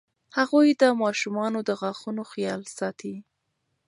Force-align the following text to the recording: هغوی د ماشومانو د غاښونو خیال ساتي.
هغوی 0.37 0.67
د 0.81 0.83
ماشومانو 1.01 1.59
د 1.67 1.69
غاښونو 1.79 2.23
خیال 2.31 2.61
ساتي. 2.77 3.15